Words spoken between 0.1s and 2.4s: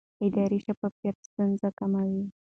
اداري شفافیت ستونزې کموي